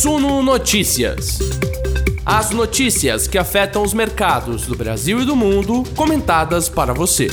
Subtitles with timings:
[0.00, 1.40] Suno Notícias.
[2.24, 7.26] As notícias que afetam os mercados do Brasil e do mundo, comentadas para você.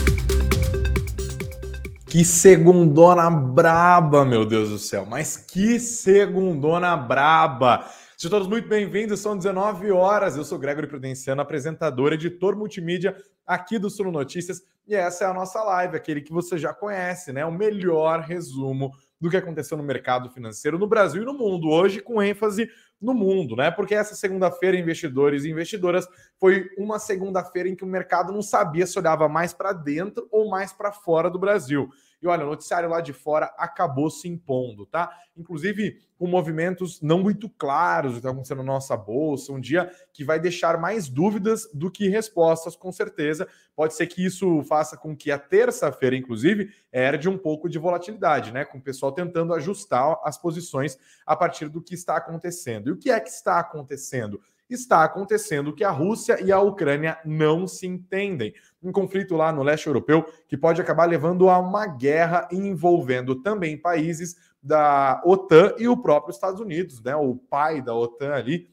[2.08, 5.06] Que segundona braba, meu Deus do céu.
[5.06, 7.86] Mas que segundona braba.
[8.18, 10.36] Sejam todos muito bem-vindos, são 19 horas.
[10.36, 14.64] Eu sou Gregory Prudenciano, apresentador, editor multimídia aqui do Suno Notícias.
[14.88, 17.46] E essa é a nossa live, aquele que você já conhece, né?
[17.46, 22.02] O melhor resumo do que aconteceu no mercado financeiro no Brasil e no mundo, hoje
[22.02, 22.70] com ênfase
[23.02, 23.72] no mundo, né?
[23.72, 26.08] Porque essa segunda-feira, investidores e investidoras,
[26.40, 30.50] foi uma segunda-feira em que o mercado não sabia se olhava mais para dentro ou
[30.50, 31.90] mais para fora do Brasil.
[32.26, 35.12] E olha, o noticiário lá de fora acabou se impondo, tá?
[35.38, 40.24] Inclusive com movimentos não muito claros que está acontecendo na nossa bolsa, um dia que
[40.24, 43.48] vai deixar mais dúvidas do que respostas, com certeza.
[43.76, 48.52] Pode ser que isso faça com que a terça-feira, inclusive, herde um pouco de volatilidade,
[48.52, 48.66] né?
[48.66, 52.90] Com o pessoal tentando ajustar as posições a partir do que está acontecendo.
[52.90, 54.42] E o que é que está acontecendo?
[54.70, 58.54] Está acontecendo que a Rússia e a Ucrânia não se entendem.
[58.82, 63.78] Um conflito lá no leste europeu que pode acabar levando a uma guerra envolvendo também
[63.78, 67.16] países da OTAN e o próprio Estados Unidos, né?
[67.16, 68.68] O pai da OTAN ali,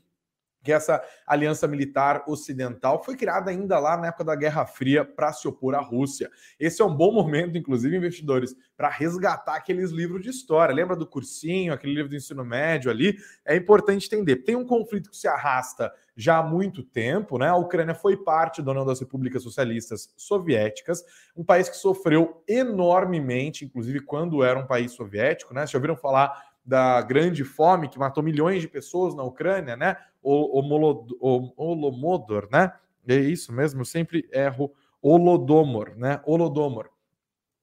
[0.63, 5.33] que essa aliança militar ocidental foi criada ainda lá na época da Guerra Fria para
[5.33, 6.31] se opor à Rússia.
[6.59, 10.75] Esse é um bom momento, inclusive, investidores, para resgatar aqueles livros de história.
[10.75, 13.17] Lembra do cursinho, aquele livro do ensino médio ali?
[13.45, 14.37] É importante entender.
[14.37, 17.49] Tem um conflito que se arrasta já há muito tempo, né?
[17.49, 21.03] A Ucrânia foi parte da União das Repúblicas Socialistas Soviéticas,
[21.37, 25.63] um país que sofreu enormemente, inclusive quando era um país soviético, né?
[25.63, 29.97] Vocês já ouviram falar da grande fome que matou milhões de pessoas na Ucrânia, né?
[30.23, 32.73] O, o, Holomodor, né?
[33.07, 34.73] É isso mesmo, sempre erro.
[35.03, 36.21] Holodomor, né?
[36.25, 36.93] Holodomor.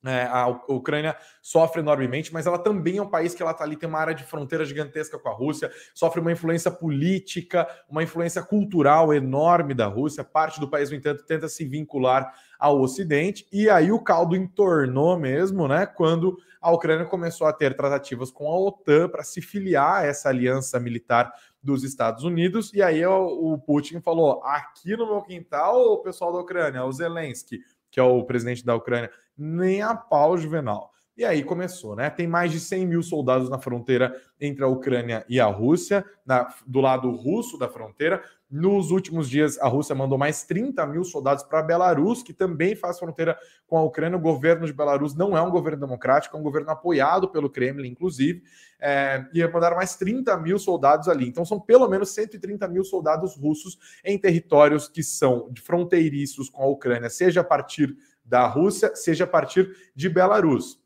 [0.06, 3.76] É, a Ucrânia sofre enormemente, mas ela também é um país que ela está ali,
[3.76, 8.42] tem uma área de fronteira gigantesca com a Rússia, sofre uma influência política, uma influência
[8.42, 10.24] cultural enorme da Rússia.
[10.24, 15.18] Parte do país, no entanto, tenta se vincular ao Ocidente, e aí o caldo entornou
[15.18, 15.86] mesmo, né?
[15.86, 20.30] Quando a Ucrânia começou a ter tratativas com a OTAN para se filiar a essa
[20.30, 25.98] aliança militar dos Estados Unidos, e aí o Putin falou: aqui no meu quintal, o
[25.98, 27.60] pessoal da Ucrânia, o Zelensky
[27.92, 30.92] que é o presidente da Ucrânia, nem a pau Juvenal.
[31.20, 32.10] E aí começou, né?
[32.10, 36.48] Tem mais de 100 mil soldados na fronteira entre a Ucrânia e a Rússia, na,
[36.66, 38.24] do lado russo da fronteira.
[38.50, 42.98] Nos últimos dias, a Rússia mandou mais 30 mil soldados para Belarus, que também faz
[42.98, 43.38] fronteira
[43.68, 44.18] com a Ucrânia.
[44.18, 47.90] O governo de Belarus não é um governo democrático, é um governo apoiado pelo Kremlin,
[47.90, 48.42] inclusive.
[48.80, 51.28] É, e mandaram mais 30 mil soldados ali.
[51.28, 56.68] Então, são pelo menos 130 mil soldados russos em territórios que são fronteiriços com a
[56.68, 57.94] Ucrânia, seja a partir
[58.24, 60.80] da Rússia, seja a partir de Belarus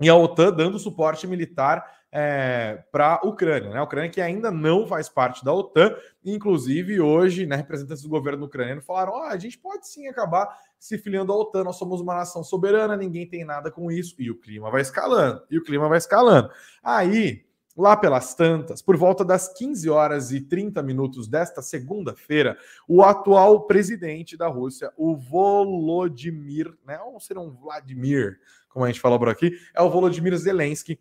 [0.00, 3.70] e a OTAN dando suporte militar é, para a Ucrânia.
[3.70, 3.78] Né?
[3.78, 5.94] A Ucrânia que ainda não faz parte da OTAN,
[6.24, 10.48] inclusive hoje, né, representantes do governo ucraniano falaram: oh, a gente pode sim acabar
[10.78, 14.30] se filiando à OTAN, nós somos uma nação soberana, ninguém tem nada com isso, e
[14.30, 16.50] o clima vai escalando, e o clima vai escalando.
[16.82, 17.44] Aí,
[17.76, 22.56] lá pelas tantas, por volta das 15 horas e 30 minutos desta segunda-feira,
[22.88, 29.00] o atual presidente da Rússia, o Volodymyr, né, ou será um Vladimir, como a gente
[29.00, 31.00] falou por aqui, é o Volodymyr Zelensky,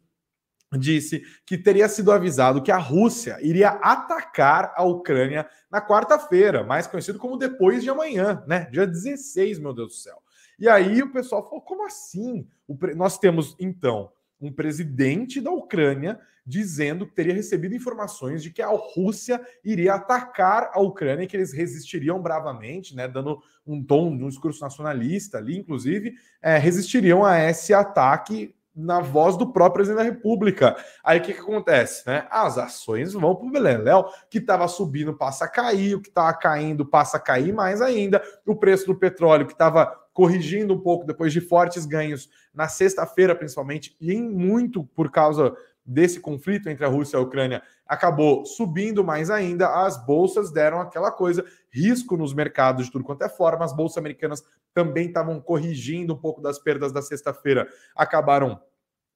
[0.73, 6.87] disse que teria sido avisado que a Rússia iria atacar a Ucrânia na quarta-feira, mais
[6.87, 8.67] conhecido como depois de amanhã, né?
[8.71, 10.21] Dia 16, meu Deus do céu.
[10.59, 12.47] E aí o pessoal falou: como assim?
[12.95, 18.69] Nós temos, então, um presidente da Ucrânia dizendo que teria recebido informações de que a
[18.69, 24.23] Rússia iria atacar a Ucrânia e que eles resistiriam bravamente, né, dando um tom de
[24.23, 29.97] um discurso nacionalista ali, inclusive, é, resistiriam a esse ataque na voz do próprio presidente
[29.97, 30.77] da República.
[31.03, 32.07] Aí o que, que acontece?
[32.07, 32.27] Né?
[32.29, 36.31] As ações vão para o Beleléu, que estava subindo passa a cair, o que estava
[36.33, 41.05] caindo passa a cair mais ainda, o preço do petróleo que estava corrigindo um pouco
[41.05, 45.55] depois de fortes ganhos na sexta-feira, principalmente, e em muito por causa
[45.85, 49.85] desse conflito entre a Rússia e a Ucrânia, acabou subindo mais ainda.
[49.85, 53.63] As bolsas deram aquela coisa, risco nos mercados de tudo quanto é forma.
[53.63, 54.43] As bolsas americanas
[54.73, 58.59] também estavam corrigindo um pouco das perdas da sexta-feira, acabaram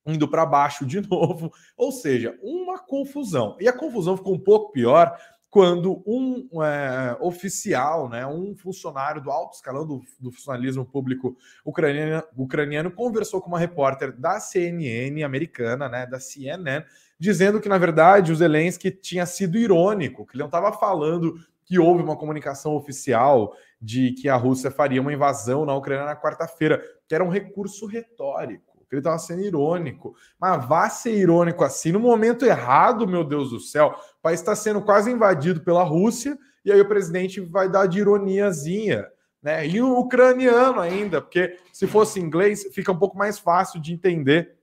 [0.06, 3.58] indo para baixo de novo, ou seja, uma confusão.
[3.60, 5.18] E a confusão ficou um pouco pior
[5.52, 12.24] quando um é, oficial, né, um funcionário do alto escalão do, do funcionalismo público ucraniano,
[12.38, 16.86] ucraniano, conversou com uma repórter da CNN americana, né, da CNN,
[17.20, 21.78] dizendo que, na verdade, o Zelensky tinha sido irônico, que ele não estava falando que
[21.78, 26.82] houve uma comunicação oficial de que a Rússia faria uma invasão na Ucrânia na quarta-feira,
[27.06, 28.71] que era um recurso retórico.
[28.96, 30.16] Ele estava sendo irônico.
[30.40, 33.96] Mas vá ser irônico assim no momento errado, meu Deus do céu.
[34.20, 38.00] O país está sendo quase invadido pela Rússia e aí o presidente vai dar de
[38.00, 39.08] ironiazinha.
[39.42, 39.68] Né?
[39.68, 44.56] E o ucraniano ainda, porque se fosse inglês, fica um pouco mais fácil de entender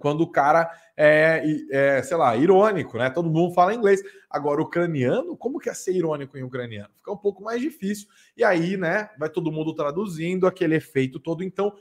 [0.00, 3.10] quando o cara é, é, sei lá, irônico, né?
[3.10, 4.02] Todo mundo fala inglês.
[4.28, 6.90] Agora, ucraniano, como que é ser irônico em ucraniano?
[6.96, 8.08] Fica um pouco mais difícil.
[8.36, 11.44] E aí, né, vai todo mundo traduzindo aquele efeito todo.
[11.44, 11.72] Então,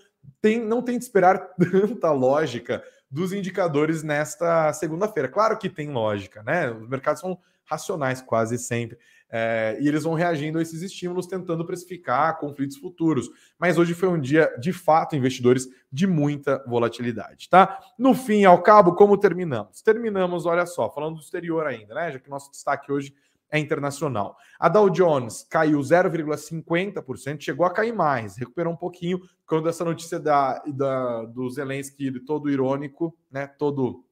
[0.42, 1.38] tem, não tem de esperar
[1.72, 5.28] tanta lógica dos indicadores nesta segunda-feira.
[5.28, 6.72] Claro que tem lógica, né?
[6.72, 8.98] Os mercados são racionais quase sempre.
[9.32, 13.30] É, e eles vão reagindo a esses estímulos, tentando precificar conflitos futuros.
[13.60, 17.80] Mas hoje foi um dia, de fato, investidores de muita volatilidade, tá?
[17.98, 19.82] No fim, ao cabo, como terminamos?
[19.84, 22.12] Terminamos, olha só, falando do exterior ainda, né?
[22.12, 23.14] Já que nosso destaque hoje
[23.52, 24.36] é internacional.
[24.60, 30.20] A Dow Jones caiu 0,50%, chegou a cair mais, recuperou um pouquinho quando essa notícia
[30.20, 33.48] da, da, do Zelensky todo irônico, né?
[33.48, 34.04] Todo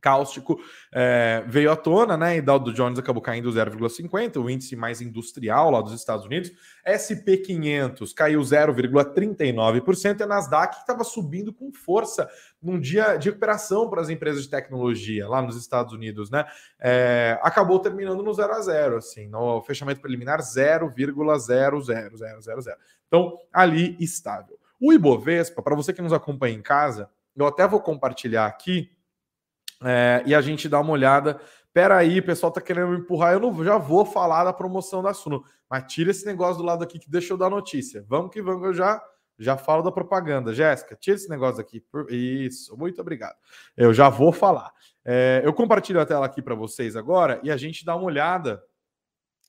[0.00, 0.58] cáustico
[0.92, 2.36] é, veio à tona, né?
[2.36, 6.50] E Dow Jones acabou caindo 0,50, o índice mais industrial lá dos Estados Unidos.
[6.86, 12.28] SP500 caiu 0,39% e a Nasdaq estava subindo com força
[12.62, 16.44] num dia de recuperação para as empresas de tecnologia lá nos Estados Unidos, né?
[16.80, 22.76] É, acabou terminando no 0 a 0, assim, no fechamento preliminar 0,00000.
[23.06, 24.58] Então, ali estável.
[24.80, 28.90] O Ibovespa, para você que nos acompanha em casa, eu até vou compartilhar aqui
[29.82, 31.40] é, e a gente dá uma olhada.
[31.72, 33.34] Pera aí, o pessoal tá querendo me empurrar.
[33.34, 36.82] Eu não já vou falar da promoção da Suno, mas tira esse negócio do lado
[36.82, 38.04] aqui que deixa eu dar notícia.
[38.08, 39.02] Vamos que vamos, eu já
[39.38, 40.54] já falo da propaganda.
[40.54, 41.84] Jéssica, tira esse negócio aqui.
[42.08, 43.36] Isso, muito obrigado.
[43.76, 44.72] Eu já vou falar.
[45.04, 48.62] É, eu compartilho a tela aqui para vocês agora e a gente dá uma olhada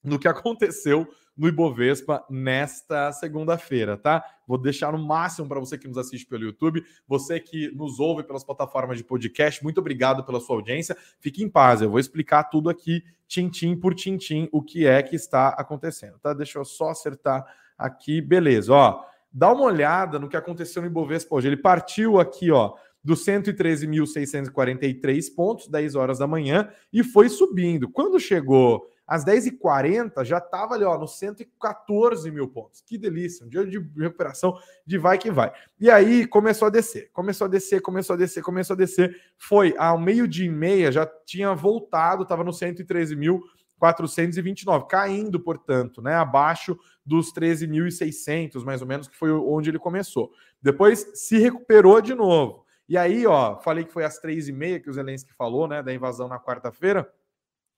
[0.03, 1.07] no que aconteceu
[1.37, 4.23] no Ibovespa nesta segunda-feira, tá?
[4.47, 8.23] Vou deixar no máximo para você que nos assiste pelo YouTube, você que nos ouve
[8.23, 10.97] pelas plataformas de podcast, muito obrigado pela sua audiência.
[11.19, 15.15] Fique em paz, eu vou explicar tudo aqui, tintim por tintim, o que é que
[15.15, 16.33] está acontecendo, tá?
[16.33, 17.45] Deixa eu só acertar
[17.77, 19.03] aqui, beleza, ó.
[19.31, 21.47] Dá uma olhada no que aconteceu no Ibovespa hoje.
[21.47, 22.73] Ele partiu aqui, ó,
[23.03, 27.87] dos 113.643 pontos, 10 horas da manhã, e foi subindo.
[27.87, 32.81] Quando chegou às 10h40 já estava ali ó, nos 114 mil pontos.
[32.81, 35.51] Que delícia, um dia de recuperação de vai que vai.
[35.79, 39.15] E aí começou a descer, começou a descer, começou a descer, começou a descer.
[39.37, 43.41] Foi ao meio-dia e meia, já tinha voltado, estava no 113 mil.
[43.79, 46.75] 429, caindo, portanto, né, abaixo
[47.05, 50.31] dos 13.600, mais ou menos, que foi onde ele começou.
[50.59, 52.65] Depois se recuperou de novo.
[52.89, 55.83] E aí, ó, falei que foi às três e meia que o Zelensky falou, né,
[55.83, 57.07] da invasão na quarta-feira.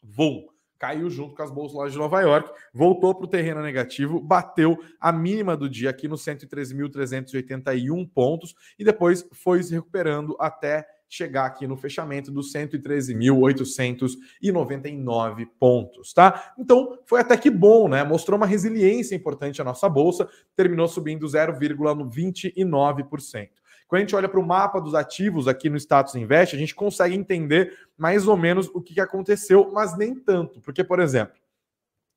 [0.02, 4.22] Vou caiu junto com as bolsas lá de Nova York, voltou para o terreno negativo,
[4.22, 10.88] bateu a mínima do dia aqui nos 113.381 pontos e depois foi se recuperando até
[11.10, 16.54] chegar aqui no fechamento dos 113.899 pontos, tá?
[16.58, 18.04] Então, foi até que bom, né?
[18.04, 23.50] Mostrou uma resiliência importante a nossa bolsa, terminou subindo 0,29%.
[23.90, 26.76] Quando a gente olha para o mapa dos ativos aqui no Status Invest, a gente
[26.76, 30.62] consegue entender mais ou menos o que aconteceu, mas nem tanto.
[30.62, 31.34] Porque, por exemplo,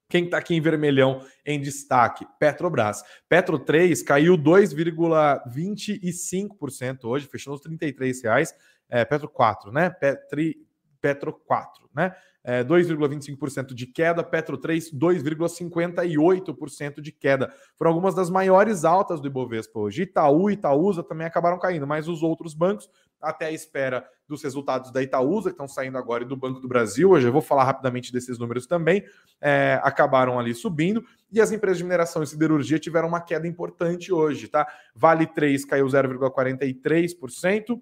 [0.07, 2.27] quem está aqui em vermelhão em destaque?
[2.39, 3.03] Petrobras.
[3.27, 7.79] Petro 3 caiu 2,25% hoje, fechou nos R$
[8.23, 8.55] reais.
[8.87, 9.89] É, Petro 4, né?
[9.89, 10.59] Petri,
[11.03, 12.15] Petro 4, né?
[12.45, 17.53] é, 2,25% de queda, Petro 3, 2,58% de queda.
[17.77, 20.03] Foram algumas das maiores altas do Ibovespa hoje.
[20.03, 22.91] Itaú e Itaúsa também acabaram caindo, mas os outros bancos,
[23.21, 26.67] até a espera dos resultados da Itaúsa, que estão saindo agora, e do Banco do
[26.67, 29.05] Brasil, hoje eu vou falar rapidamente desses números também,
[29.41, 34.13] é, acabaram ali subindo, e as empresas de mineração e siderurgia tiveram uma queda importante
[34.13, 34.67] hoje, tá?
[34.95, 37.81] Vale 3 caiu 0,43%,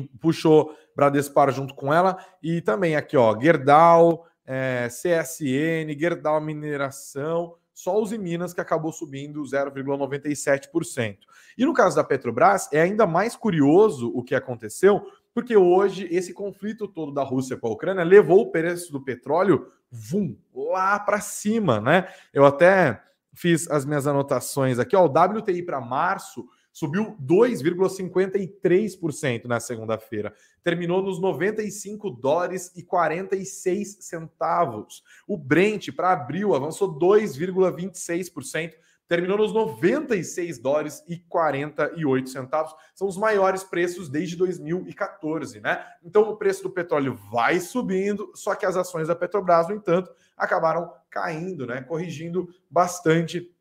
[0.00, 2.16] puxou Bradespar junto com ela.
[2.42, 9.42] E também aqui, ó, Gerdau, é, CSN, Gerdau Mineração, só os Minas que acabou subindo
[9.42, 11.18] 0,97%.
[11.56, 16.32] E no caso da Petrobras, é ainda mais curioso o que aconteceu, porque hoje esse
[16.32, 21.20] conflito todo da Rússia com a Ucrânia levou o preço do petróleo vum, lá para
[21.20, 22.08] cima, né?
[22.32, 23.02] Eu até
[23.34, 30.34] fiz as minhas anotações aqui, ó, o WTI para março subiu 2,53% na segunda-feira.
[30.62, 35.02] Terminou nos 95 dólares e 46 centavos.
[35.26, 38.72] O Brent para abril avançou 2,26%,
[39.06, 42.74] terminou nos 96 dólares e 48 centavos.
[42.94, 45.84] São os maiores preços desde 2014, né?
[46.02, 50.10] Então o preço do petróleo vai subindo, só que as ações da Petrobras, no entanto,
[50.36, 51.82] acabaram caindo, né?
[51.82, 53.54] Corrigindo bastante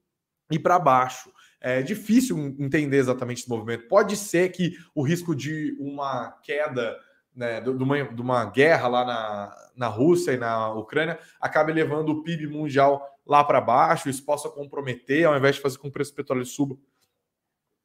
[0.50, 1.30] e para baixo.
[1.62, 3.88] É difícil entender exatamente esse movimento.
[3.88, 6.98] Pode ser que o risco de uma queda
[7.36, 12.10] né, de, uma, de uma guerra lá na, na Rússia e na Ucrânia acabe levando
[12.10, 15.90] o PIB mundial lá para baixo, isso possa comprometer, ao invés de fazer com que
[15.90, 16.76] o preço do petróleo suba,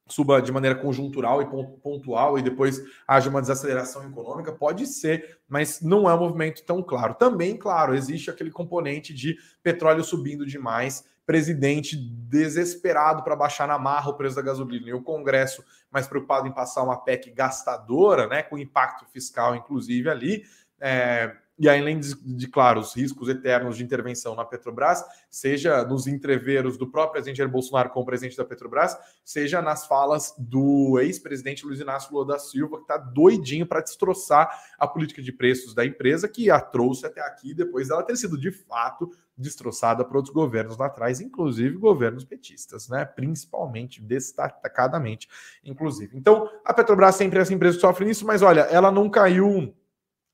[0.08, 1.46] suba de maneira conjuntural e
[1.80, 6.82] pontual e depois haja uma desaceleração econômica, pode ser, mas não é um movimento tão
[6.82, 7.14] claro.
[7.14, 14.10] Também, claro, existe aquele componente de petróleo subindo demais, presidente desesperado para baixar na marra
[14.10, 18.42] o preço da gasolina e o Congresso mais preocupado em passar uma PEC gastadora, né,
[18.42, 20.44] com impacto fiscal inclusive ali.
[20.80, 26.06] É, e além de, de, claro, os riscos eternos de intervenção na Petrobras, seja nos
[26.06, 30.98] entreveros do próprio presidente Jair Bolsonaro com o presidente da Petrobras, seja nas falas do
[31.00, 35.74] ex-presidente Luiz Inácio Lula da Silva, que está doidinho para destroçar a política de preços
[35.74, 40.16] da empresa, que a trouxe até aqui, depois dela ter sido de fato destroçada por
[40.16, 43.04] outros governos lá atrás, inclusive governos petistas, né?
[43.04, 45.28] Principalmente, destacadamente,
[45.62, 46.16] inclusive.
[46.16, 49.74] Então, a Petrobras sempre é essa empresa que sofre nisso, mas olha, ela não caiu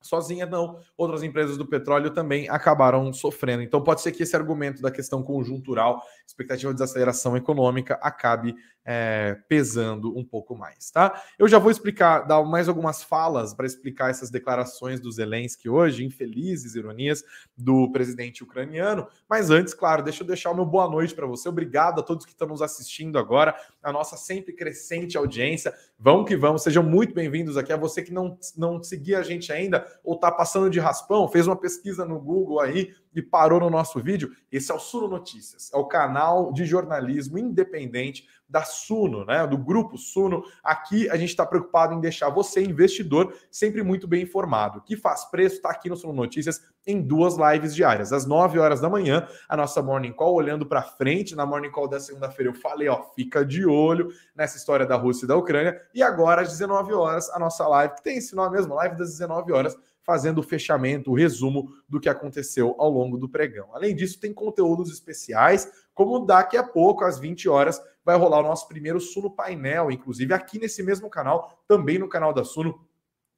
[0.03, 0.79] sozinha não.
[0.97, 3.63] Outras empresas do petróleo também acabaram sofrendo.
[3.63, 8.55] Então pode ser que esse argumento da questão conjuntural, expectativa de desaceleração econômica, acabe
[8.85, 11.23] é, pesando um pouco mais, tá?
[11.39, 16.05] Eu já vou explicar, dar mais algumas falas para explicar essas declarações do Zelensky hoje,
[16.05, 17.23] infelizes ironias
[17.57, 19.07] do presidente ucraniano.
[19.29, 21.49] Mas antes, claro, deixa eu deixar o meu boa noite para você.
[21.49, 25.73] Obrigado a todos que estão nos assistindo agora, a nossa sempre crescente audiência.
[25.99, 27.73] Vão que vão, sejam muito bem-vindos aqui.
[27.73, 31.47] A você que não, não seguia a gente ainda ou está passando de raspão, fez
[31.47, 34.31] uma pesquisa no Google aí e parou no nosso vídeo.
[34.51, 39.47] Esse é o Suno Notícias, é o canal de jornalismo independente da Suno, né?
[39.47, 40.45] Do grupo Suno.
[40.63, 44.83] Aqui a gente está preocupado em deixar você, investidor, sempre muito bem informado.
[44.83, 48.13] Que faz preço está aqui no Suno Notícias em duas lives diárias.
[48.13, 51.35] Às 9 horas da manhã, a nossa Morning Call olhando para frente.
[51.35, 55.25] Na Morning Call da segunda-feira eu falei, ó, fica de olho nessa história da Rússia
[55.25, 55.81] e da Ucrânia.
[55.95, 59.11] E agora, às 19 horas, a nossa live, que tem esse nome mesmo, live das
[59.13, 63.69] 19 horas, fazendo o fechamento, o resumo do que aconteceu ao longo do pregão.
[63.75, 68.43] Além disso, tem conteúdos especiais, como daqui a pouco, às 20 horas, vai rolar o
[68.43, 72.81] nosso primeiro Suno Painel, inclusive aqui nesse mesmo canal, também no canal da Suno.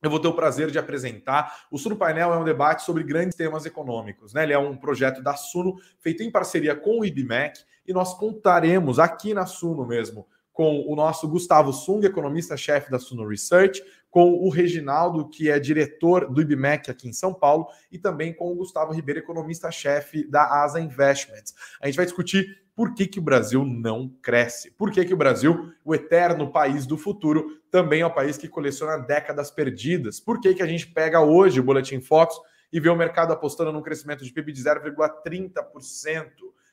[0.02, 1.66] Eu vou ter o prazer de apresentar.
[1.71, 4.35] O Suno Painel é um debate sobre grandes temas econômicos.
[4.35, 4.42] Né?
[4.42, 8.99] Ele é um projeto da Suno, feito em parceria com o IBMEC, e nós contaremos
[8.99, 13.83] aqui na Suno mesmo com o nosso Gustavo Sung, economista-chefe da Suno Research,
[14.14, 18.52] com o Reginaldo, que é diretor do IBMEC aqui em São Paulo, e também com
[18.52, 21.52] o Gustavo Ribeiro, economista-chefe da Asa Investments.
[21.83, 25.16] A gente vai discutir por que, que o Brasil não cresce, por que, que o
[25.16, 30.40] Brasil, o eterno país do futuro, também é o país que coleciona décadas perdidas, por
[30.40, 32.37] que, que a gente pega hoje o Boletim Fox
[32.73, 36.30] e vê o mercado apostando num crescimento de PIB de 0,30%,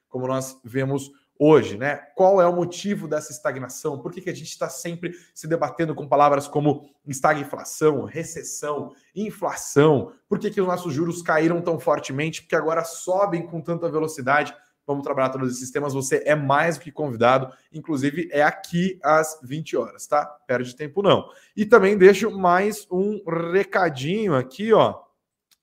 [0.07, 1.10] como nós vemos
[1.43, 1.95] hoje, né?
[2.15, 3.98] Qual é o motivo dessa estagnação?
[3.98, 10.12] Por que, que a gente está sempre se debatendo com palavras como estagflação, recessão, inflação?
[10.29, 12.43] Por que, que os nossos juros caíram tão fortemente?
[12.43, 14.55] Porque agora sobem com tanta velocidade.
[14.86, 15.95] Vamos trabalhar todos esses temas.
[15.95, 17.51] Você é mais do que convidado.
[17.74, 20.24] Inclusive, é aqui às 20 horas, tá?
[20.45, 21.27] Perde tempo não.
[21.57, 23.19] E também deixo mais um
[23.51, 25.00] recadinho aqui, ó,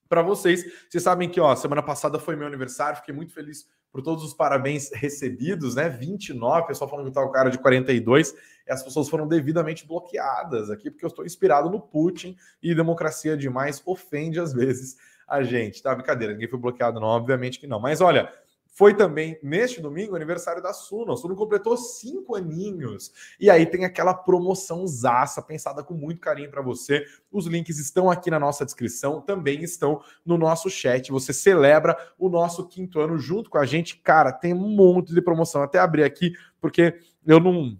[0.09, 0.65] para vocês.
[0.89, 2.97] Vocês sabem que, ó, semana passada foi meu aniversário.
[2.97, 5.87] Fiquei muito feliz por todos os parabéns recebidos, né?
[5.87, 8.35] 29, o pessoal falando que tá o cara de 42,
[8.67, 13.37] e as pessoas foram devidamente bloqueadas aqui, porque eu estou inspirado no Putin e democracia
[13.37, 14.97] demais ofende às vezes
[15.27, 15.93] a gente, tá?
[15.93, 17.79] Brincadeira, ninguém foi bloqueado, não, obviamente que não.
[17.79, 18.31] Mas olha,
[18.79, 21.11] foi também neste domingo aniversário da Suno.
[21.11, 23.11] A Suno completou cinco aninhos.
[23.37, 27.03] E aí tem aquela promoção zaça pensada com muito carinho para você.
[27.29, 31.11] Os links estão aqui na nossa descrição, também estão no nosso chat.
[31.11, 33.97] Você celebra o nosso quinto ano junto com a gente.
[33.97, 35.61] Cara, tem um monte de promoção.
[35.61, 36.31] Até abrir aqui,
[36.61, 37.77] porque eu não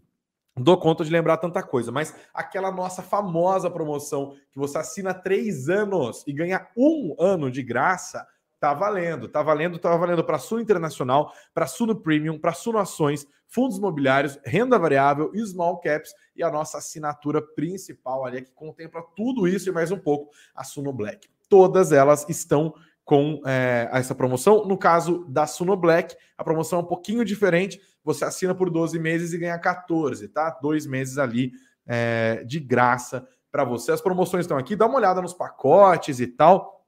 [0.58, 5.70] dou conta de lembrar tanta coisa, mas aquela nossa famosa promoção que você assina três
[5.70, 8.28] anos e ganha um ano de graça
[8.60, 13.26] Tá valendo, tá valendo, tá valendo para Suno Internacional, para Suno Premium, para Suno Ações,
[13.48, 19.48] fundos imobiliários, renda variável, small caps e a nossa assinatura principal ali que contempla tudo
[19.48, 21.30] isso e mais um pouco, a Suno Black.
[21.48, 22.74] Todas elas estão
[23.06, 24.66] com é, essa promoção.
[24.66, 27.80] No caso da Suno Black, a promoção é um pouquinho diferente.
[28.04, 30.52] Você assina por 12 meses e ganha 14, tá?
[30.62, 31.54] Dois meses ali
[31.88, 33.94] é, de graça para você.
[33.94, 36.79] As promoções estão aqui, dá uma olhada nos pacotes e tal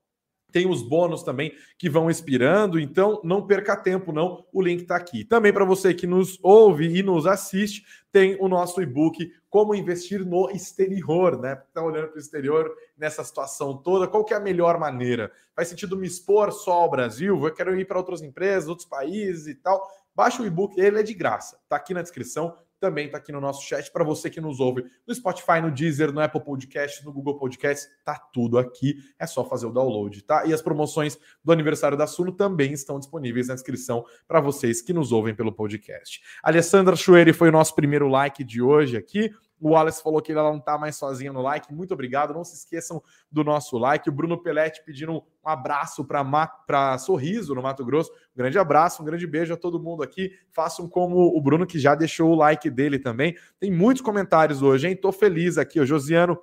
[0.52, 4.46] tem os bônus também que vão expirando, então não perca tempo, não.
[4.52, 5.24] O link está aqui.
[5.24, 10.26] Também para você que nos ouve e nos assiste, tem o nosso e-book Como Investir
[10.26, 11.62] no Exterior, né?
[11.68, 15.32] Está olhando para o exterior nessa situação toda, qual que é a melhor maneira?
[15.56, 17.42] Faz sentido me expor só ao Brasil?
[17.44, 19.88] Eu quero ir para outras empresas, outros países e tal.
[20.14, 23.40] Baixa o e-book, ele é de graça, está aqui na descrição também está aqui no
[23.40, 23.90] nosso chat.
[23.92, 27.88] Para você que nos ouve no Spotify, no Deezer, no Apple Podcast, no Google Podcast,
[28.04, 28.96] tá tudo aqui.
[29.20, 30.46] É só fazer o download, tá?
[30.46, 34.92] E as promoções do aniversário da Suno também estão disponíveis na descrição para vocês que
[34.92, 36.20] nos ouvem pelo podcast.
[36.42, 39.32] Alessandra Chueri foi o nosso primeiro like de hoje aqui.
[39.62, 41.72] O Wallace falou que ela não está mais sozinha no like.
[41.72, 42.34] Muito obrigado.
[42.34, 43.02] Não se esqueçam
[43.32, 44.10] do nosso like.
[44.10, 48.12] O Bruno Pelletti pedindo um abraço para Sorriso, no Mato Grosso.
[48.12, 50.32] Um grande abraço, um grande beijo a todo mundo aqui.
[50.52, 53.38] Façam como o Bruno, que já deixou o like dele também.
[53.60, 54.96] Tem muitos comentários hoje, hein?
[54.96, 55.80] Tô feliz aqui.
[55.80, 56.42] O Josiano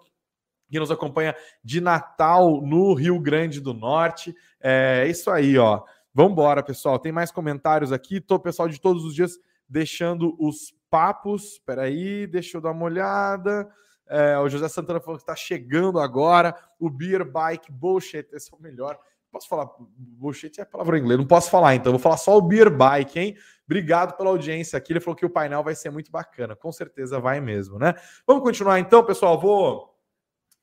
[0.70, 1.34] que nos acompanha
[1.64, 4.34] de Natal no Rio Grande do Norte.
[4.60, 5.82] É isso aí, ó.
[6.12, 6.98] Vamos embora, pessoal.
[6.98, 8.20] Tem mais comentários aqui.
[8.20, 11.59] Tô, pessoal, de todos os dias deixando os papos.
[11.64, 13.68] Peraí, deixa eu dar uma olhada.
[14.09, 16.54] É, o José Santana falou que está chegando agora.
[16.78, 18.99] O Beer Bike Bullshit, esse é o melhor.
[19.30, 19.68] Posso falar?
[19.78, 23.18] Bullshit é palavra em inglês, não posso falar, então vou falar só o Beer Bike,
[23.18, 23.37] hein?
[23.66, 24.92] Obrigado pela audiência aqui.
[24.92, 26.57] Ele falou que o painel vai ser muito bacana.
[26.57, 27.95] Com certeza vai mesmo, né?
[28.26, 29.38] Vamos continuar então, pessoal.
[29.38, 29.95] Vou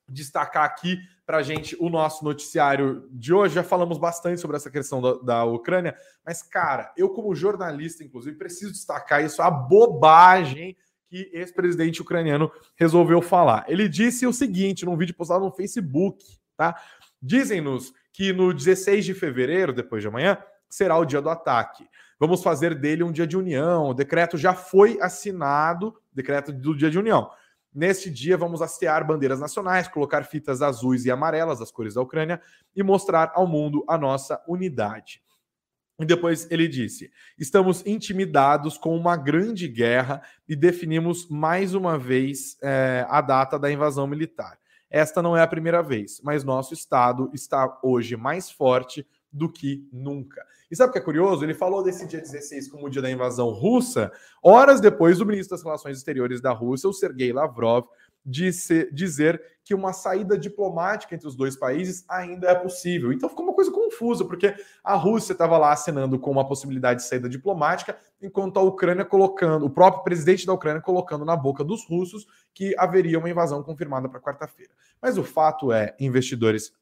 [0.08, 3.56] destacar aqui para a gente o nosso noticiário de hoje.
[3.56, 8.38] Já falamos bastante sobre essa questão da, da, Ucrânia, mas, cara, eu, como jornalista, inclusive,
[8.38, 10.76] preciso destacar isso, a bobagem
[11.08, 13.64] que esse presidente ucraniano resolveu falar.
[13.68, 16.24] Ele disse o seguinte num vídeo postado no Facebook,
[16.56, 16.80] tá?
[17.20, 21.88] Dizem-nos que no 16 de fevereiro, depois de amanhã, será o dia do ataque.
[22.18, 23.90] Vamos fazer dele um dia de união.
[23.90, 27.30] O decreto já foi assinado, decreto do dia de união.
[27.76, 32.40] Neste dia, vamos hastear bandeiras nacionais, colocar fitas azuis e amarelas, as cores da Ucrânia,
[32.74, 35.22] e mostrar ao mundo a nossa unidade.
[36.00, 42.56] E depois ele disse: estamos intimidados com uma grande guerra e definimos mais uma vez
[42.62, 44.58] é, a data da invasão militar.
[44.88, 49.88] Esta não é a primeira vez, mas nosso Estado está hoje mais forte do que
[49.92, 50.44] nunca.
[50.70, 51.44] E sabe o que é curioso?
[51.44, 54.10] Ele falou desse dia 16 como o dia da invasão russa,
[54.42, 57.86] horas depois do ministro das Relações Exteriores da Rússia, o Sergei Lavrov,
[58.26, 63.12] disse, dizer que uma saída diplomática entre os dois países ainda é possível.
[63.12, 67.08] Então ficou uma coisa confusa, porque a Rússia estava lá assinando com uma possibilidade de
[67.08, 71.86] saída diplomática, enquanto a Ucrânia colocando, o próprio presidente da Ucrânia colocando na boca dos
[71.88, 74.72] russos que haveria uma invasão confirmada para quarta-feira.
[75.00, 76.72] Mas o fato é, investidores,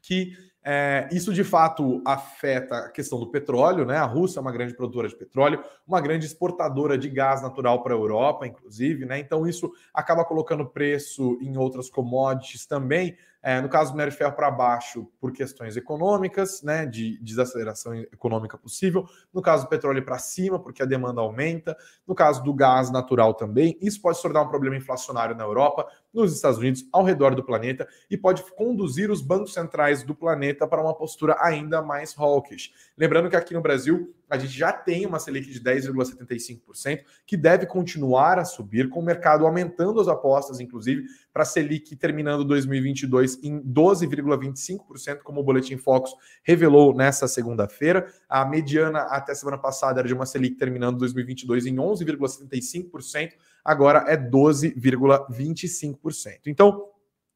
[0.00, 0.32] que
[0.64, 3.96] é, isso de fato afeta a questão do petróleo, né?
[3.96, 7.94] A Rússia é uma grande produtora de petróleo, uma grande exportadora de gás natural para
[7.94, 9.18] a Europa, inclusive, né?
[9.18, 13.16] Então isso acaba colocando preço em outras commodities também.
[13.42, 17.94] É, no caso do minério de ferro para baixo, por questões econômicas, né, de desaceleração
[17.94, 19.04] econômica possível.
[19.34, 21.76] No caso do petróleo para cima, porque a demanda aumenta.
[22.06, 23.76] No caso do gás natural também.
[23.80, 27.42] Isso pode se tornar um problema inflacionário na Europa, nos Estados Unidos, ao redor do
[27.42, 32.72] planeta e pode conduzir os bancos centrais do planeta para uma postura ainda mais hawkish.
[32.96, 37.66] Lembrando que aqui no Brasil a gente já tem uma Selic de 10,75%, que deve
[37.66, 43.44] continuar a subir, com o mercado aumentando as apostas, inclusive, para a Selic terminando 2022
[43.44, 48.10] em 12,25%, como o Boletim Focus revelou nessa segunda-feira.
[48.26, 54.16] A mediana até semana passada era de uma Selic terminando 2022 em 11,75%, agora é
[54.16, 56.46] 12,25%.
[56.46, 56.90] Então,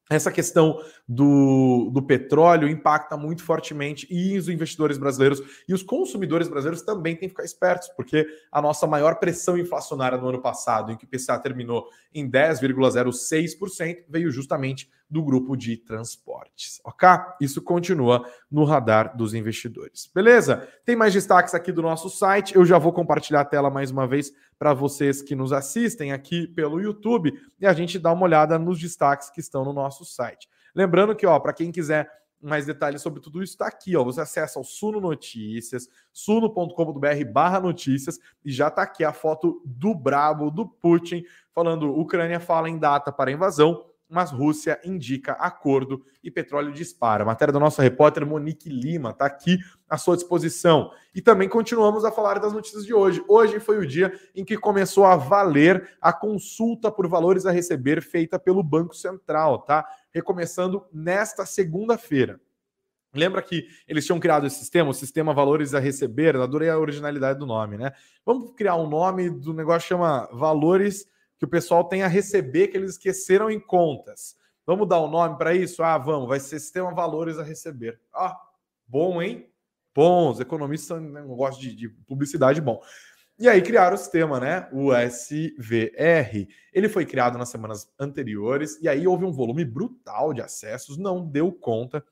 [0.09, 6.47] essa questão do, do petróleo impacta muito fortemente e os investidores brasileiros e os consumidores
[6.47, 10.91] brasileiros também têm que ficar espertos, porque a nossa maior pressão inflacionária no ano passado,
[10.91, 17.07] em que o PCA terminou em 10,06%, veio justamente do grupo de transportes, ok?
[17.39, 20.09] Isso continua no radar dos investidores.
[20.13, 20.67] Beleza?
[20.85, 22.55] Tem mais destaques aqui do nosso site.
[22.55, 26.47] Eu já vou compartilhar a tela mais uma vez para vocês que nos assistem aqui
[26.47, 30.49] pelo YouTube e a gente dá uma olhada nos destaques que estão no nosso site.
[30.75, 32.09] Lembrando que, ó, para quem quiser
[32.41, 34.03] mais detalhes sobre tudo isso, está aqui, ó.
[34.03, 39.95] Você acessa o Suno Notícias, suno.com.br barra notícias, e já está aqui a foto do
[39.95, 46.31] brabo, do Putin, falando Ucrânia fala em data para invasão, mas Rússia indica acordo e
[46.31, 47.25] petróleo dispara.
[47.25, 49.57] matéria da nossa repórter Monique Lima está aqui
[49.89, 50.91] à sua disposição.
[51.13, 53.23] E também continuamos a falar das notícias de hoje.
[53.27, 58.01] Hoje foi o dia em que começou a valer a consulta por valores a receber
[58.01, 59.85] feita pelo Banco Central, tá?
[60.13, 62.39] Recomeçando nesta segunda-feira.
[63.13, 66.35] Lembra que eles tinham criado esse sistema, o sistema valores a receber?
[66.35, 67.91] Adorei a originalidade do nome, né?
[68.25, 72.77] Vamos criar um nome do negócio chama valores que o pessoal tem a receber que
[72.77, 74.35] eles esqueceram em contas.
[74.65, 75.81] Vamos dar um nome para isso?
[75.81, 77.99] Ah, vamos, vai ser sistema valores a receber.
[78.13, 78.37] Ah,
[78.87, 79.49] bom, hein?
[79.95, 82.81] Bom, os economistas não gostam de, de publicidade bom.
[83.39, 84.67] E aí criaram o sistema, né?
[84.71, 86.47] O SVR.
[86.73, 91.25] Ele foi criado nas semanas anteriores e aí houve um volume brutal de acessos, não
[91.25, 92.03] deu conta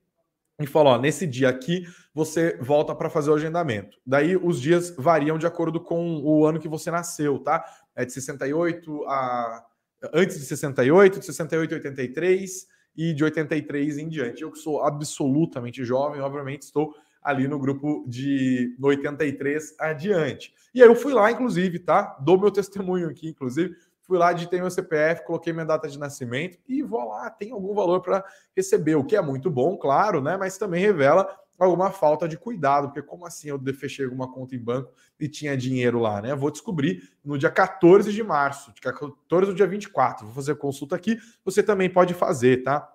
[0.59, 3.97] e fala: ó, nesse dia aqui você volta para fazer o agendamento.
[4.05, 7.65] Daí os dias variam de acordo com o ano que você nasceu, tá?
[7.95, 9.65] É de 68 a.
[10.13, 14.41] Antes de 68, de 68 a 83 e de 83 em diante.
[14.41, 20.53] Eu que sou absolutamente jovem, obviamente estou ali no grupo de 83 adiante.
[20.73, 22.15] E aí eu fui lá, inclusive, tá?
[22.21, 23.75] Dou meu testemunho aqui, inclusive.
[24.03, 27.73] Fui lá, digitei meu CPF, coloquei minha data de nascimento e vou lá, tem algum
[27.73, 28.23] valor para
[28.55, 30.37] receber, o que é muito bom, claro, né?
[30.37, 34.59] Mas também revela alguma falta de cuidado, porque como assim eu fechei alguma conta em
[34.59, 36.35] banco e tinha dinheiro lá, né?
[36.35, 40.25] Vou descobrir no dia 14 de março, de 14 do dia 24.
[40.25, 42.91] Vou fazer consulta aqui, você também pode fazer, tá?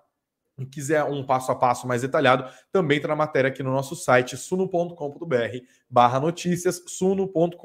[0.59, 3.95] Se quiser um passo a passo mais detalhado, também está na matéria aqui no nosso
[3.95, 5.57] site suno.com.br
[5.89, 7.57] barra notícias, suno.com.br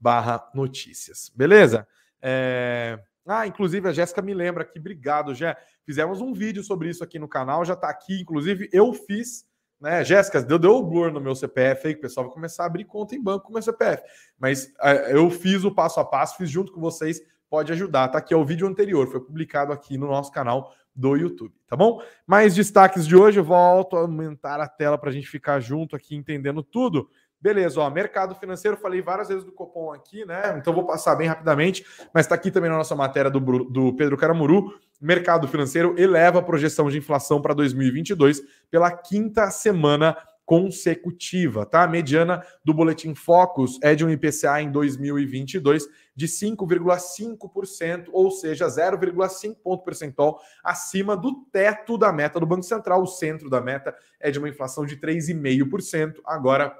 [0.00, 1.30] barra notícias.
[1.34, 1.86] Beleza?
[2.22, 2.98] É...
[3.26, 5.56] Ah, inclusive a Jéssica me lembra aqui, obrigado, Jé.
[5.84, 9.44] Fizemos um vídeo sobre isso aqui no canal, já está aqui, inclusive eu fiz
[9.80, 10.04] né?
[10.04, 12.66] Jéssica, deu, deu o blur no meu CPF aí, que o pessoal vai começar a
[12.66, 14.02] abrir conta em banco com o meu CPF.
[14.38, 18.08] Mas uh, eu fiz o passo a passo, fiz junto com vocês, pode ajudar.
[18.08, 21.76] Tá aqui é o vídeo anterior, foi publicado aqui no nosso canal do YouTube, tá
[21.76, 22.00] bom?
[22.26, 25.94] Mais destaques de hoje, eu volto a aumentar a tela para a gente ficar junto
[25.94, 27.10] aqui entendendo tudo.
[27.40, 30.56] Beleza, ó, mercado financeiro, falei várias vezes do Copom aqui, né?
[30.58, 34.16] Então vou passar bem rapidamente, mas está aqui também na nossa matéria do, do Pedro
[34.16, 34.74] Caramuru.
[35.00, 41.82] Mercado financeiro eleva a projeção de inflação para 2022 pela quinta semana consecutiva, tá?
[41.82, 48.66] A mediana do boletim Focus é de um IPCA em 2022 de 5,5%, ou seja,
[48.68, 53.02] 0,5 ponto percentual acima do teto da meta do Banco Central.
[53.02, 56.20] O centro da meta é de uma inflação de 3,5%.
[56.24, 56.74] Agora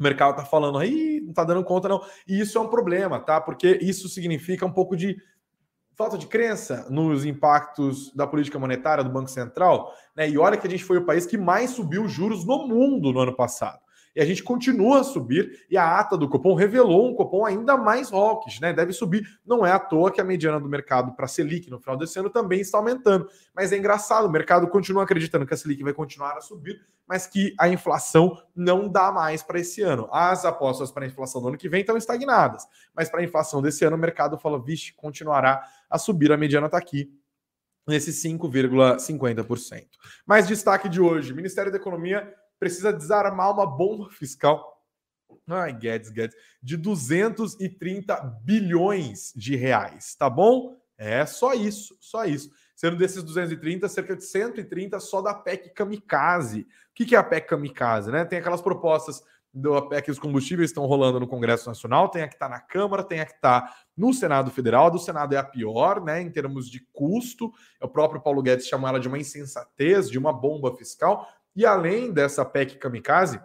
[0.00, 2.02] o mercado está falando aí, não está dando conta, não.
[2.26, 3.38] E isso é um problema, tá?
[3.38, 5.16] Porque isso significa um pouco de
[5.94, 10.28] falta de crença nos impactos da política monetária do Banco Central, né?
[10.28, 13.20] E olha que a gente foi o país que mais subiu juros no mundo no
[13.20, 13.78] ano passado.
[14.14, 17.76] E a gente continua a subir, e a ata do Copom revelou um Copom ainda
[17.76, 18.72] mais hawkish, né?
[18.72, 19.24] Deve subir.
[19.46, 22.28] Não é à toa que a mediana do mercado para Selic no final desse ano
[22.28, 23.28] também está aumentando.
[23.54, 27.26] Mas é engraçado, o mercado continua acreditando que a Selic vai continuar a subir, mas
[27.26, 30.08] que a inflação não dá mais para esse ano.
[30.10, 33.62] As apostas para a inflação do ano que vem estão estagnadas, mas para a inflação
[33.62, 37.12] desse ano o mercado fala, vixe, continuará a subir, a mediana está aqui
[37.86, 39.86] nesse 5,50%.
[40.26, 44.78] Mais destaque de hoje: Ministério da Economia precisa desarmar uma bomba fiscal.
[45.48, 50.78] Ai, Guedes, Guedes, de 230 bilhões de reais, tá bom?
[50.96, 52.50] É só isso, só isso.
[52.76, 56.60] Sendo desses 230, cerca de 130 só da PEC Kamikaze.
[56.60, 58.12] O que é a PEC Kamikaze?
[58.12, 58.24] Né?
[58.24, 62.34] Tem aquelas propostas da PEC dos combustíveis estão rolando no Congresso Nacional, tem a que
[62.34, 64.86] está na Câmara, tem a que está no Senado Federal.
[64.86, 67.52] A do Senado é a pior, né, em termos de custo.
[67.82, 71.28] O próprio Paulo Guedes chamou ela de uma insensatez, de uma bomba fiscal.
[71.54, 73.40] E além dessa PEC kamikaze,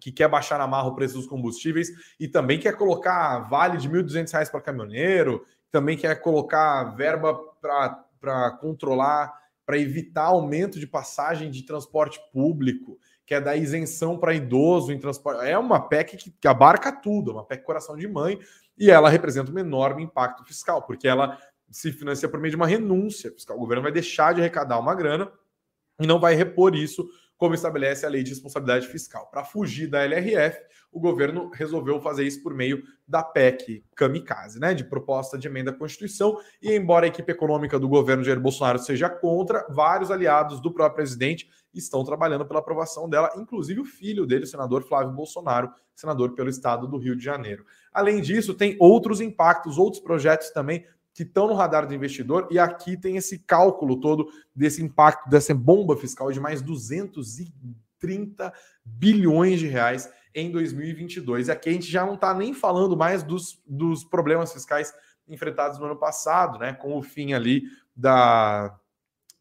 [0.00, 3.88] que quer baixar na marra o preço dos combustíveis e também quer colocar vale de
[3.88, 9.32] R$ 1.200 para caminhoneiro, também quer colocar verba para controlar,
[9.66, 15.44] para evitar aumento de passagem de transporte público, quer dar isenção para idoso em transporte.
[15.44, 18.38] É uma PEC que, abarca tudo, uma PEC coração de mãe,
[18.78, 21.36] e ela representa um enorme impacto fiscal, porque ela
[21.70, 23.56] se financia por meio de uma renúncia fiscal.
[23.56, 25.30] O governo vai deixar de arrecadar uma grana
[26.00, 27.06] e não vai repor isso
[27.38, 29.28] como estabelece a lei de responsabilidade fiscal.
[29.30, 30.58] Para fugir da LRF,
[30.90, 35.70] o governo resolveu fazer isso por meio da PEC Kamikaze, né, de proposta de emenda
[35.70, 36.36] à Constituição.
[36.60, 40.96] E embora a equipe econômica do governo Jair Bolsonaro seja contra, vários aliados do próprio
[40.96, 46.34] presidente estão trabalhando pela aprovação dela, inclusive o filho dele, o senador Flávio Bolsonaro, senador
[46.34, 47.64] pelo estado do Rio de Janeiro.
[47.92, 50.84] Além disso, tem outros impactos, outros projetos também
[51.18, 55.52] que estão no radar do investidor, e aqui tem esse cálculo todo desse impacto, dessa
[55.52, 58.52] bomba fiscal de mais 230
[58.84, 61.48] bilhões de reais em 2022.
[61.48, 64.94] E aqui a gente já não está nem falando mais dos, dos problemas fiscais
[65.26, 67.64] enfrentados no ano passado, né, com o fim ali
[67.96, 68.78] da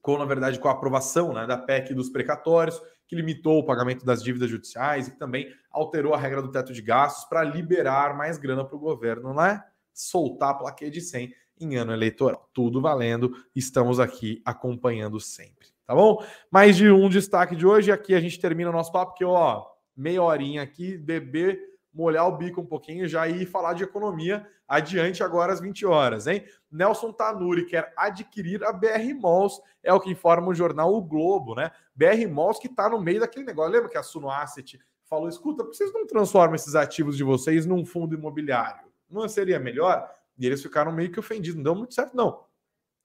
[0.01, 4.03] com, na verdade, com a aprovação né, da PEC dos precatórios, que limitou o pagamento
[4.03, 8.17] das dívidas judiciais e que também alterou a regra do teto de gastos para liberar
[8.17, 9.63] mais grana para o governo, né?
[9.93, 12.49] Soltar a plaquinha de 100 em ano eleitoral.
[12.53, 16.23] Tudo valendo, estamos aqui acompanhando sempre, tá bom?
[16.51, 19.65] Mais de um destaque de hoje, aqui a gente termina o nosso papo, que ó,
[19.95, 21.59] meia horinha aqui, beber,
[21.93, 26.27] molhar o bico um pouquinho já ir falar de economia adiante agora às 20 horas,
[26.27, 26.45] hein?
[26.71, 31.55] Nelson Tanuri quer adquirir a BR Malls, é o que informa o jornal O Globo,
[31.55, 31.71] né?
[31.95, 33.71] BR Malls que está no meio daquele negócio.
[33.71, 37.23] Lembra que a Suno Asset falou: escuta, por que vocês não transformam esses ativos de
[37.23, 38.87] vocês num fundo imobiliário?
[39.09, 40.07] Não seria melhor?
[40.37, 42.45] E eles ficaram meio que ofendidos, não deu muito certo, não.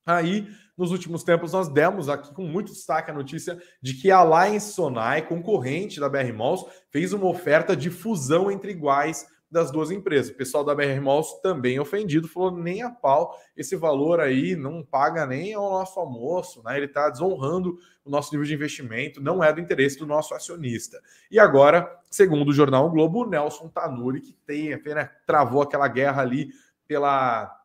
[0.05, 4.18] Aí, nos últimos tempos, nós demos aqui com muito destaque a notícia de que a
[4.18, 9.90] Alliance Sonai, concorrente da BR Malls, fez uma oferta de fusão entre iguais das duas
[9.90, 10.33] empresas.
[10.33, 14.83] O pessoal da BR Malls também ofendido, falou nem a pau, esse valor aí não
[14.83, 16.79] paga nem ao nosso almoço, né?
[16.79, 20.99] Ele está desonrando o nosso nível de investimento, não é do interesse do nosso acionista.
[21.31, 25.87] E agora, segundo o jornal o Globo, o Nelson Tanuri, que tem, apenas travou aquela
[25.87, 26.49] guerra ali
[26.92, 27.59] pela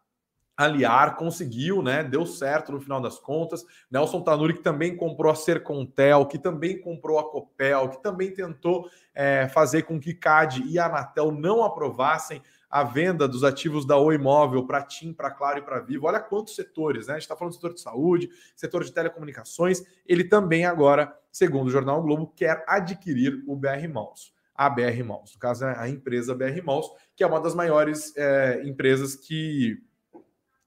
[0.56, 2.02] aliar, conseguiu, né?
[2.02, 3.66] Deu certo no final das contas.
[3.92, 8.90] Nelson Tanuri, que também comprou a Sercontel, que também comprou a Copel, que também tentou
[9.14, 13.98] é, fazer com que CAD e a Anatel não aprovassem a venda dos ativos da
[13.98, 16.08] Oi Imóvel para TIM, para Claro e para Vivo.
[16.08, 17.14] Olha quantos setores, né?
[17.14, 19.84] A gente está falando do setor de saúde, setor de telecomunicações.
[20.06, 24.37] Ele também agora, segundo o Jornal Globo, quer adquirir o BR Malls.
[24.58, 28.12] A BR Malls, no caso, é a empresa BR Malls, que é uma das maiores
[28.18, 29.78] é, empresas que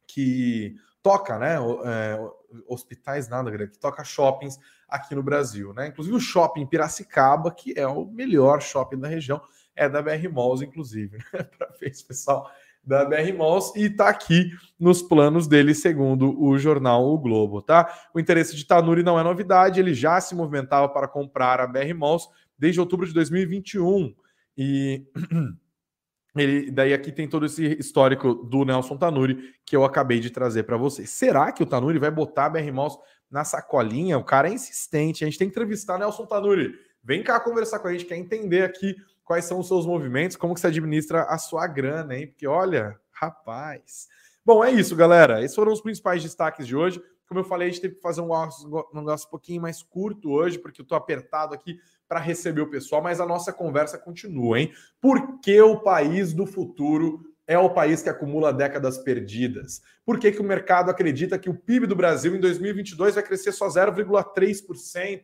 [0.07, 1.57] que toca, né?
[1.85, 2.19] É,
[2.67, 5.89] hospitais nada, que toca shoppings aqui no Brasil, né?
[5.89, 9.41] Inclusive o shopping Piracicaba, que é o melhor shopping da região,
[9.75, 11.43] é da BR Malls, inclusive, né?
[11.57, 12.51] Para ver esse pessoal
[12.83, 17.93] da BR Malls e está aqui nos planos dele, segundo o jornal O Globo, tá?
[18.13, 21.95] O interesse de Tanuri não é novidade, ele já se movimentava para comprar a BR
[21.95, 22.29] Malls
[22.61, 24.15] desde outubro de 2021
[24.57, 25.07] e
[26.37, 30.63] Ele, daí aqui tem todo esse histórico do Nelson Tanuri que eu acabei de trazer
[30.63, 31.11] para vocês.
[31.11, 32.97] Será que o Tanuri vai botar a BR Malls
[33.29, 34.17] na sacolinha?
[34.17, 35.25] O cara é insistente.
[35.25, 36.73] A gente tem que entrevistar Nelson Tanuri.
[37.03, 38.95] Vem cá conversar com a gente, quer entender aqui
[39.25, 42.29] quais são os seus movimentos, como que você administra a sua grana, hein?
[42.29, 44.07] Porque olha, rapaz.
[44.45, 45.43] Bom, é isso, galera.
[45.43, 47.03] Esses foram os principais destaques de hoje.
[47.27, 48.29] Como eu falei, a gente teve que fazer um
[48.93, 51.79] negócio um pouquinho mais curto hoje, porque eu tô apertado aqui
[52.11, 54.73] para receber o pessoal, mas a nossa conversa continua, hein?
[55.01, 59.81] Por que o país do futuro é o país que acumula décadas perdidas?
[60.05, 63.53] Por que, que o mercado acredita que o PIB do Brasil em 2022 vai crescer
[63.53, 65.23] só 0,3%?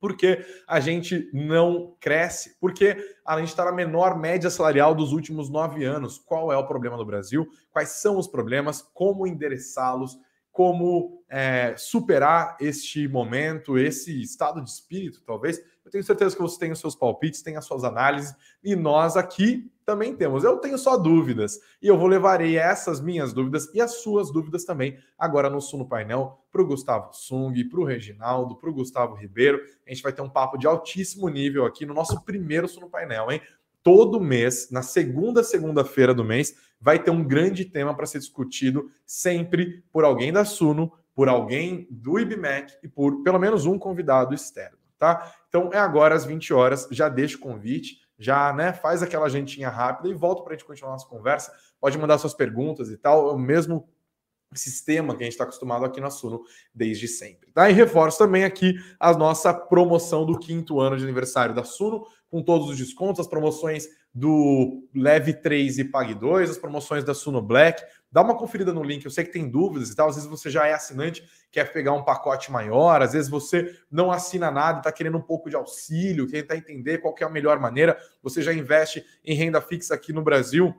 [0.00, 2.56] Porque a gente não cresce?
[2.58, 6.16] Porque a gente está na menor média salarial dos últimos nove anos.
[6.16, 7.46] Qual é o problema do Brasil?
[7.70, 8.80] Quais são os problemas?
[8.94, 10.18] Como endereçá-los?
[10.50, 15.62] Como é, superar este momento, esse estado de espírito, talvez?
[15.84, 19.16] Eu tenho certeza que você tem os seus palpites, tem as suas análises, e nós
[19.16, 20.44] aqui também temos.
[20.44, 24.64] Eu tenho só dúvidas, e eu vou levarei essas minhas dúvidas e as suas dúvidas
[24.64, 29.16] também agora no Suno Painel para o Gustavo Sung, para o Reginaldo, para o Gustavo
[29.16, 29.60] Ribeiro.
[29.84, 33.32] A gente vai ter um papo de altíssimo nível aqui no nosso primeiro Suno Painel,
[33.32, 33.42] hein?
[33.82, 38.88] Todo mês, na segunda segunda-feira do mês, vai ter um grande tema para ser discutido
[39.04, 44.32] sempre por alguém da Suno, por alguém do IBMEC e por pelo menos um convidado
[44.32, 45.34] externo tá?
[45.48, 49.68] Então é agora às 20 horas, já deixa o convite, já né, faz aquela gentinha
[49.68, 51.52] rápida e volta para a gente continuar nossa conversa.
[51.80, 53.88] Pode mandar suas perguntas e tal, é o mesmo
[54.54, 57.50] sistema que a gente está acostumado aqui na Suno desde sempre.
[57.50, 57.68] Tá?
[57.68, 62.40] E reforço também aqui a nossa promoção do quinto ano de aniversário da Suno, com
[62.40, 67.42] todos os descontos, as promoções do Leve 3 e Pague 2, as promoções da Suno
[67.42, 67.82] Black.
[68.12, 69.04] Dá uma conferida no link.
[69.04, 70.10] Eu sei que tem dúvidas e tal.
[70.10, 73.00] Às vezes você já é assinante, quer pegar um pacote maior.
[73.00, 76.98] Às vezes você não assina nada, está querendo um pouco de auxílio, quer tentar entender
[76.98, 77.98] qual é a melhor maneira.
[78.22, 80.74] Você já investe em renda fixa aqui no Brasil,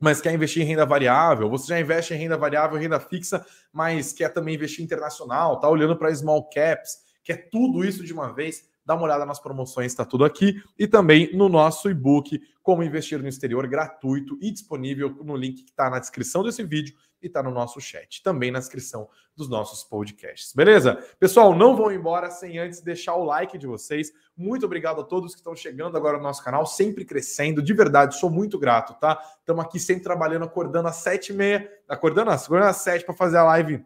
[0.00, 1.50] mas quer investir em renda variável.
[1.50, 5.96] Você já investe em renda variável, renda fixa, mas quer também investir internacional, tá olhando
[5.96, 10.04] para small caps, quer tudo isso de uma vez dá uma olhada nas promoções, está
[10.04, 15.36] tudo aqui, e também no nosso e-book Como Investir no Exterior, gratuito e disponível no
[15.36, 19.08] link que está na descrição desse vídeo e está no nosso chat, também na descrição
[19.34, 20.52] dos nossos podcasts.
[20.52, 20.96] Beleza?
[21.18, 24.12] Pessoal, não vão embora sem antes deixar o like de vocês.
[24.36, 28.18] Muito obrigado a todos que estão chegando agora no nosso canal, sempre crescendo, de verdade,
[28.18, 29.18] sou muito grato, tá?
[29.38, 33.14] Estamos aqui sempre trabalhando, acordando às sete e meia, acordando às, acordando às sete para
[33.14, 33.84] fazer a live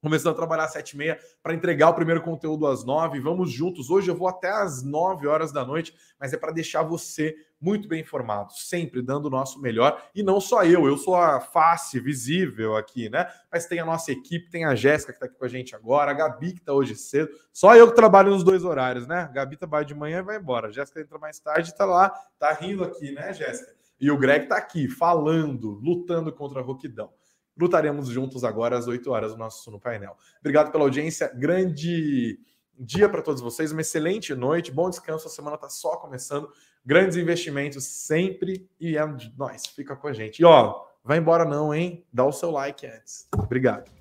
[0.00, 3.90] Começando a trabalhar às 7h30 para entregar o primeiro conteúdo às 9 Vamos juntos.
[3.90, 7.88] Hoje eu vou até às 9 horas da noite, mas é para deixar você muito
[7.88, 10.00] bem informado, sempre dando o nosso melhor.
[10.14, 13.26] E não só eu, eu sou a face visível aqui, né?
[13.50, 16.12] Mas tem a nossa equipe, tem a Jéssica que está aqui com a gente agora,
[16.12, 17.30] a Gabi que está hoje cedo.
[17.52, 19.22] Só eu que trabalho nos dois horários, né?
[19.22, 20.68] A Gabi trabalha de manhã e vai embora.
[20.68, 23.76] A Jéssica entra mais tarde e está lá, tá rindo aqui, né, Jéssica?
[24.00, 27.10] E o Greg está aqui, falando, lutando contra a roquidão.
[27.58, 30.16] Lutaremos juntos agora às 8 horas no nosso no painel.
[30.40, 31.32] Obrigado pela audiência.
[31.34, 32.38] Grande
[32.78, 35.26] dia para todos vocês, uma excelente noite, bom descanso.
[35.26, 36.48] A semana está só começando.
[36.86, 39.04] Grandes investimentos sempre e é
[39.36, 39.66] nós.
[39.66, 40.40] Fica com a gente.
[40.40, 42.06] E ó, vai embora não, hein?
[42.12, 43.26] Dá o seu like antes.
[43.36, 43.97] Obrigado.